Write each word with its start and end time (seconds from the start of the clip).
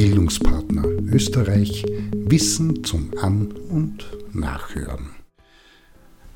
Bildungspartner 0.00 0.86
Österreich 1.12 1.84
Wissen 2.14 2.84
zum 2.84 3.10
An- 3.20 3.52
und 3.52 4.06
Nachhören. 4.32 5.10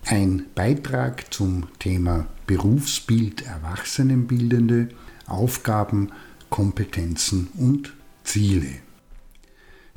Ein 0.04 0.44
Beitrag 0.54 1.32
zum 1.32 1.68
Thema 1.78 2.26
Berufsbild 2.46 3.46
Erwachsenenbildende, 3.46 4.90
Aufgaben, 5.26 6.12
Kompetenzen 6.50 7.48
und 7.56 7.94
Ziele. 8.22 8.68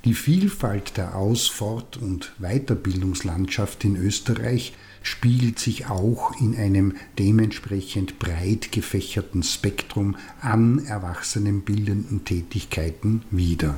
Die 0.08 0.14
Vielfalt 0.14 0.96
der 0.96 1.18
Aus-, 1.18 1.48
Fort- 1.48 1.98
und 1.98 2.32
Weiterbildungslandschaft 2.40 3.84
in 3.84 3.98
Österreich 3.98 4.72
spiegelt 5.04 5.60
sich 5.60 5.88
auch 5.88 6.40
in 6.40 6.56
einem 6.56 6.96
dementsprechend 7.20 8.18
breit 8.18 8.72
gefächerten 8.72 9.44
Spektrum 9.44 10.16
an 10.40 10.80
erwachsenenbildenden 10.86 12.24
Tätigkeiten 12.24 13.24
wider. 13.32 13.76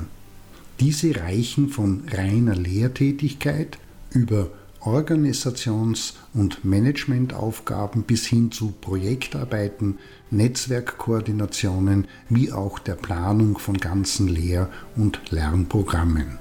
Diese 0.78 1.16
reichen 1.16 1.68
von 1.68 2.04
reiner 2.08 2.54
Lehrtätigkeit 2.54 3.78
über 4.10 4.52
Organisations- 4.80 6.14
und 6.32 6.64
Managementaufgaben 6.64 8.02
bis 8.02 8.26
hin 8.26 8.50
zu 8.50 8.72
Projektarbeiten, 8.80 9.98
Netzwerkkoordinationen 10.30 12.08
wie 12.28 12.50
auch 12.52 12.78
der 12.78 12.94
Planung 12.94 13.58
von 13.58 13.76
ganzen 13.76 14.28
Lehr- 14.28 14.70
und 14.96 15.20
Lernprogrammen. 15.30 16.38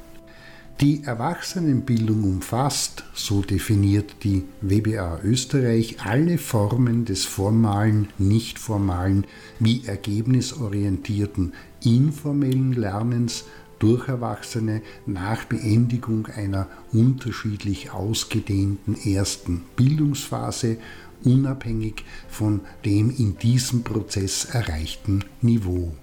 Die 0.79 1.03
Erwachsenenbildung 1.03 2.23
umfasst, 2.23 3.03
so 3.13 3.41
definiert 3.41 4.23
die 4.23 4.45
WBA 4.61 5.19
Österreich, 5.25 5.97
alle 6.05 6.37
Formen 6.37 7.03
des 7.03 7.25
formalen, 7.25 8.07
nicht 8.17 8.59
formalen 8.59 9.25
wie 9.59 9.85
ergebnisorientierten 9.85 11.51
informellen 11.83 12.71
Lernens 12.71 13.43
durch 13.79 14.07
Erwachsene 14.07 14.81
nach 15.05 15.45
Beendigung 15.45 16.27
einer 16.27 16.67
unterschiedlich 16.91 17.91
ausgedehnten 17.91 18.95
ersten 18.95 19.63
Bildungsphase, 19.75 20.77
unabhängig 21.23 22.05
von 22.29 22.61
dem 22.85 23.09
in 23.09 23.37
diesem 23.37 23.83
Prozess 23.83 24.45
erreichten 24.45 25.25
Niveau. 25.41 25.95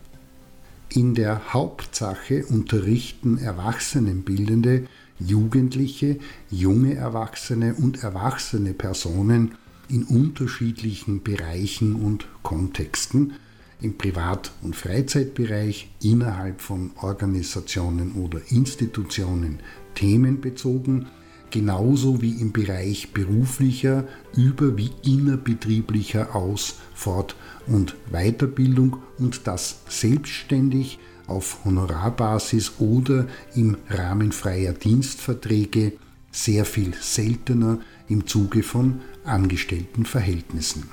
In 0.88 1.14
der 1.14 1.52
Hauptsache 1.52 2.46
unterrichten 2.46 3.38
Erwachsenenbildende, 3.38 4.86
Jugendliche, 5.18 6.18
junge 6.50 6.94
Erwachsene 6.94 7.74
und 7.74 8.02
erwachsene 8.02 8.74
Personen 8.74 9.52
in 9.88 10.05
unterschiedlichen 10.05 11.22
Bereichen 11.22 11.94
und 11.96 12.27
Kontexten, 12.42 13.34
im 13.80 13.98
Privat- 13.98 14.52
und 14.62 14.74
Freizeitbereich, 14.74 15.91
innerhalb 16.02 16.60
von 16.60 16.92
Organisationen 17.00 18.12
oder 18.12 18.41
Institutionen 18.50 19.60
themenbezogen, 19.94 21.06
genauso 21.50 22.22
wie 22.22 22.41
im 22.41 22.52
Bereich 22.52 23.12
beruflicher, 23.12 24.05
über 24.34 24.77
wie 24.77 24.91
innerbetrieblicher 25.05 26.34
Aus-, 26.34 26.77
Fort- 26.94 27.36
und 27.66 27.96
Weiterbildung 28.10 28.98
und 29.18 29.46
das 29.46 29.80
selbstständig 29.88 30.98
auf 31.27 31.64
Honorarbasis 31.64 32.74
oder 32.78 33.27
im 33.55 33.77
Rahmen 33.88 34.33
freier 34.33 34.72
Dienstverträge, 34.72 35.92
sehr 36.30 36.64
viel 36.64 36.92
seltener 37.00 37.80
im 38.08 38.27
Zuge 38.27 38.62
von 38.62 39.00
Angestelltenverhältnissen. 39.24 40.84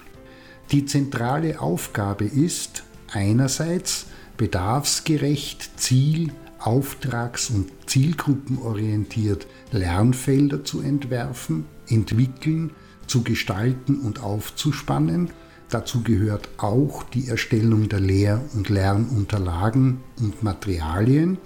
Die 0.72 0.86
zentrale 0.86 1.61
Aufgabe 1.61 2.25
ist 2.25 2.83
einerseits 3.11 4.08
bedarfsgerecht, 4.38 5.80
ziel-, 5.80 6.31
auftrags- 6.59 7.50
und 7.50 7.69
zielgruppenorientiert 7.88 9.47
Lernfelder 9.72 10.63
zu 10.63 10.81
entwerfen, 10.81 11.66
entwickeln, 11.88 12.72
zu 13.07 13.23
gestalten 13.23 14.00
und 14.00 14.23
aufzuspannen. 14.23 15.29
Dazu 15.69 16.03
gehört 16.03 16.50
auch 16.57 17.03
die 17.03 17.28
Erstellung 17.28 17.90
der 17.90 18.00
Lehr- 18.00 18.41
und 18.53 18.69
Lernunterlagen 18.69 20.00
und 20.19 20.41
Materialien, 20.44 21.38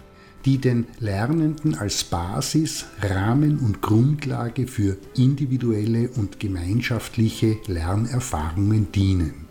die 0.48 0.60
den 0.60 0.86
Lernenden 1.02 1.76
als 1.76 2.06
Basis, 2.06 2.86
Rahmen 3.02 3.60
und 3.60 3.82
Grundlage 3.82 4.66
für 4.66 4.96
individuelle 5.18 6.08
und 6.12 6.40
gemeinschaftliche 6.40 7.58
Lernerfahrungen 7.68 8.90
dienen. 8.94 9.46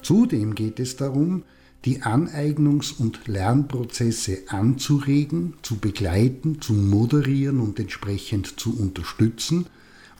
Zudem 0.00 0.54
geht 0.54 0.80
es 0.80 0.96
darum, 0.96 1.42
die 1.84 2.00
Aneignungs- 2.00 2.98
und 2.98 3.28
Lernprozesse 3.28 4.38
anzuregen, 4.46 5.52
zu 5.60 5.76
begleiten, 5.76 6.62
zu 6.62 6.72
moderieren 6.72 7.60
und 7.60 7.78
entsprechend 7.78 8.58
zu 8.58 8.74
unterstützen, 8.74 9.66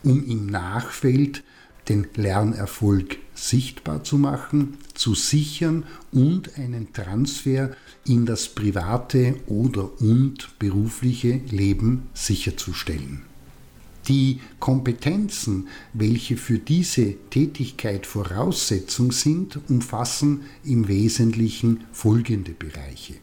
um 0.03 0.23
im 0.27 0.45
Nachfeld 0.45 1.43
den 1.89 2.07
Lernerfolg 2.15 3.17
sichtbar 3.35 4.03
zu 4.03 4.17
machen, 4.17 4.77
zu 4.93 5.15
sichern 5.15 5.83
und 6.11 6.57
einen 6.57 6.93
Transfer 6.93 7.71
in 8.05 8.25
das 8.25 8.49
private 8.49 9.35
oder 9.47 9.89
und 10.01 10.57
berufliche 10.59 11.41
Leben 11.49 12.03
sicherzustellen. 12.13 13.23
Die 14.07 14.41
Kompetenzen, 14.59 15.67
welche 15.93 16.35
für 16.35 16.59
diese 16.59 17.13
Tätigkeit 17.29 18.05
Voraussetzung 18.05 19.13
sind, 19.13 19.59
umfassen 19.69 20.41
im 20.65 20.89
Wesentlichen 20.89 21.85
folgende 21.93 22.51
Bereiche. 22.51 23.15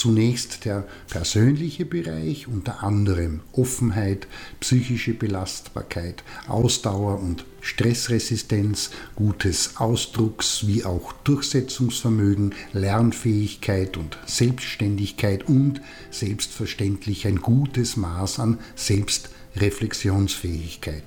Zunächst 0.00 0.64
der 0.64 0.88
persönliche 1.10 1.84
Bereich, 1.84 2.48
unter 2.48 2.82
anderem 2.82 3.40
Offenheit, 3.52 4.26
psychische 4.58 5.12
Belastbarkeit, 5.12 6.24
Ausdauer 6.48 7.20
und 7.20 7.44
Stressresistenz, 7.60 8.92
gutes 9.14 9.76
Ausdrucks- 9.76 10.66
wie 10.66 10.86
auch 10.86 11.12
Durchsetzungsvermögen, 11.24 12.54
Lernfähigkeit 12.72 13.98
und 13.98 14.16
Selbstständigkeit 14.24 15.46
und 15.46 15.82
selbstverständlich 16.10 17.26
ein 17.26 17.42
gutes 17.42 17.98
Maß 17.98 18.38
an 18.38 18.58
Selbstreflexionsfähigkeit. 18.76 21.02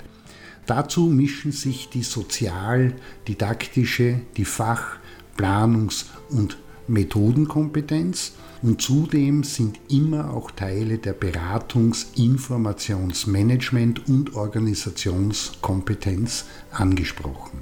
Dazu 0.68 1.08
mischen 1.08 1.52
sich 1.52 1.90
die 1.90 2.04
sozial, 2.04 2.94
didaktische, 3.28 4.22
die 4.38 4.46
Fach-, 4.46 5.00
Planungs- 5.36 6.06
und 6.30 6.58
Methodenkompetenz 6.88 8.34
und 8.62 8.82
zudem 8.82 9.44
sind 9.44 9.80
immer 9.90 10.34
auch 10.34 10.52
Teile 10.52 10.98
der 10.98 11.14
Beratungs-, 11.14 12.08
Informationsmanagement- 12.16 14.08
und 14.08 14.36
Organisationskompetenz 14.36 16.46
angesprochen. 16.72 17.60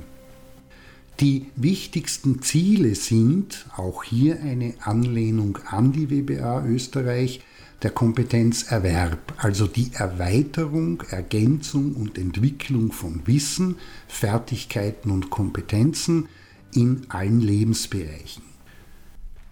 Die 1.19 1.47
wichtigsten 1.55 2.41
Ziele 2.41 2.95
sind, 2.95 3.67
auch 3.77 4.03
hier 4.03 4.41
eine 4.41 4.73
Anlehnung 4.81 5.59
an 5.67 5.91
die 5.91 6.09
WBA 6.09 6.65
Österreich, 6.65 7.41
der 7.83 7.91
Kompetenzerwerb, 7.91 9.33
also 9.37 9.67
die 9.67 9.91
Erweiterung, 9.93 11.03
Ergänzung 11.09 11.93
und 11.93 12.17
Entwicklung 12.17 12.91
von 12.91 13.21
Wissen, 13.25 13.75
Fertigkeiten 14.07 15.11
und 15.11 15.29
Kompetenzen 15.29 16.27
in 16.73 17.05
allen 17.09 17.41
Lebensbereichen. 17.41 18.50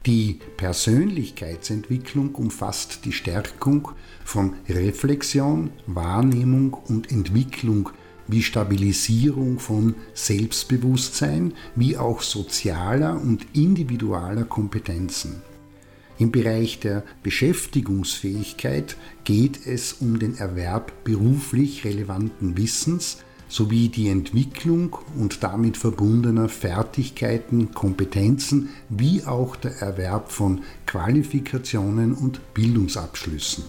Die 0.06 0.40
Persönlichkeitsentwicklung 0.56 2.34
umfasst 2.36 3.04
die 3.04 3.12
Stärkung 3.12 3.90
von 4.24 4.56
Reflexion, 4.70 5.72
Wahrnehmung 5.88 6.74
und 6.74 7.12
Entwicklung 7.12 7.90
wie 8.28 8.42
Stabilisierung 8.42 9.60
von 9.60 9.96
Selbstbewusstsein, 10.14 11.54
wie 11.76 11.98
auch 11.98 12.22
sozialer 12.22 13.20
und 13.20 13.46
individualer 13.54 14.46
Kompetenzen. 14.46 15.42
Im 16.18 16.32
Bereich 16.32 16.80
der 16.80 17.04
Beschäftigungsfähigkeit 17.24 18.98
geht 19.24 19.66
es 19.66 19.94
um 19.94 20.20
den 20.20 20.38
Erwerb 20.38 21.04
beruflich 21.04 21.86
relevanten 21.86 22.58
Wissens, 22.58 23.18
sowie 23.50 23.90
die 23.90 24.08
Entwicklung 24.08 24.96
und 25.18 25.44
damit 25.44 25.76
verbundener 25.76 26.48
Fertigkeiten, 26.48 27.74
Kompetenzen 27.74 28.70
wie 28.88 29.26
auch 29.26 29.56
der 29.58 29.82
Erwerb 29.82 30.32
von 30.32 30.62
Qualifikationen 30.86 32.14
und 32.14 32.54
Bildungsabschlüssen. 32.54 33.66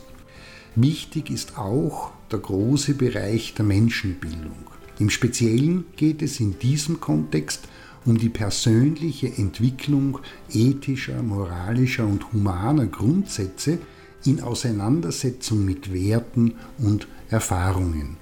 Wichtig 0.76 1.30
ist 1.30 1.58
auch 1.58 2.12
der 2.30 2.38
große 2.38 2.94
Bereich 2.94 3.54
der 3.54 3.64
Menschenbildung. 3.64 4.70
Im 5.00 5.10
Speziellen 5.10 5.86
geht 5.96 6.22
es 6.22 6.38
in 6.38 6.58
diesem 6.58 7.00
Kontext 7.00 7.66
um 8.04 8.18
die 8.18 8.28
persönliche 8.28 9.28
Entwicklung 9.28 10.18
ethischer, 10.52 11.22
moralischer 11.22 12.06
und 12.06 12.32
humaner 12.32 12.86
Grundsätze 12.86 13.78
in 14.24 14.40
Auseinandersetzung 14.40 15.64
mit 15.64 15.92
Werten 15.92 16.54
und 16.78 17.08
Erfahrungen. 17.30 18.19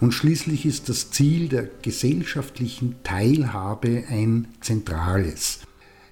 Und 0.00 0.12
schließlich 0.12 0.66
ist 0.66 0.88
das 0.88 1.10
Ziel 1.10 1.48
der 1.48 1.68
gesellschaftlichen 1.82 2.96
Teilhabe 3.02 4.04
ein 4.08 4.48
zentrales. 4.60 5.60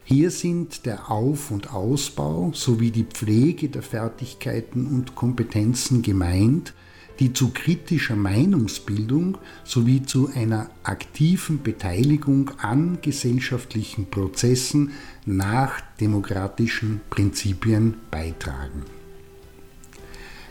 Hier 0.05 0.31
sind 0.31 0.87
der 0.87 1.11
Auf- 1.11 1.51
und 1.51 1.73
Ausbau 1.73 2.53
sowie 2.55 2.91
die 2.91 3.05
Pflege 3.05 3.69
der 3.69 3.83
Fertigkeiten 3.83 4.87
und 4.87 5.15
Kompetenzen 5.15 6.03
gemeint, 6.03 6.75
die 7.21 7.33
zu 7.33 7.51
kritischer 7.55 8.17
Meinungsbildung 8.17 9.39
sowie 9.65 10.03
zu 10.03 10.29
einer 10.35 10.71
aktiven 10.83 11.63
Beteiligung 11.63 12.51
an 12.59 12.99
gesellschaftlichen 13.03 14.11
Prozessen 14.11 14.93
nach 15.25 15.81
demokratischen 16.01 17.01
Prinzipien 17.11 17.95
beitragen. 18.11 18.83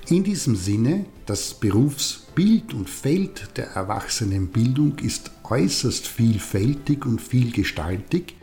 In 0.10 0.26
diesem 0.26 0.58
Sinne, 0.58 1.06
das 1.26 1.54
Berufsbild 1.54 2.74
und 2.74 2.90
Feld 2.90 3.50
der 3.56 3.68
Erwachsenenbildung 3.68 5.00
ist 5.00 5.32
äußerst 5.44 6.08
vielfältig 6.08 7.06
und 7.06 7.22
vielgestaltig, 7.22 8.36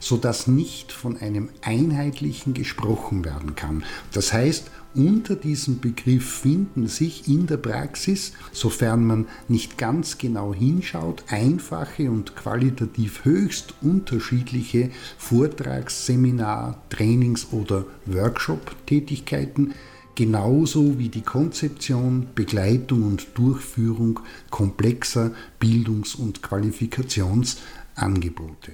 sodass 0.00 0.48
nicht 0.48 0.90
von 0.90 1.16
einem 1.16 1.50
einheitlichen 1.62 2.52
gesprochen 2.52 3.24
werden 3.24 3.54
kann. 3.54 3.84
Das 4.12 4.32
heißt, 4.32 4.72
unter 4.96 5.36
diesem 5.36 5.78
Begriff 5.80 6.40
finden 6.40 6.88
sich 6.88 7.28
in 7.28 7.46
der 7.46 7.58
Praxis, 7.58 8.32
sofern 8.52 9.06
man 9.06 9.26
nicht 9.46 9.78
ganz 9.78 10.18
genau 10.18 10.52
hinschaut, 10.52 11.24
einfache 11.28 12.10
und 12.10 12.34
qualitativ 12.34 13.24
höchst 13.24 13.74
unterschiedliche 13.82 14.90
Vortrags-, 15.16 16.06
Seminar-, 16.06 16.82
Trainings- 16.90 17.52
oder 17.52 17.86
Workshop-Tätigkeiten, 18.06 19.74
genauso 20.14 20.98
wie 20.98 21.08
die 21.08 21.22
Konzeption, 21.22 22.26
Begleitung 22.34 23.04
und 23.04 23.26
Durchführung 23.36 24.20
komplexer 24.50 25.30
Bildungs- 25.58 26.14
und 26.14 26.42
Qualifikationsangebote. 26.42 28.72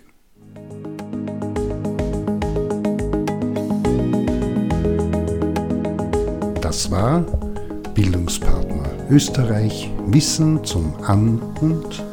Das 6.60 6.90
war 6.90 7.20
Bildungspartner 7.94 8.90
Österreich 9.10 9.90
Wissen 10.06 10.64
zum 10.64 10.94
An- 11.02 11.40
und 11.60 12.09